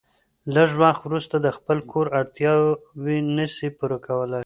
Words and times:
لږ 0.55 0.69
وخت 0.81 1.01
وروسته 1.05 1.35
د 1.39 1.47
خپل 1.57 1.77
کور 1.91 2.05
اړتياوي 2.19 3.17
نسي 3.35 3.67
پوره 3.77 3.97
کولای 4.07 4.39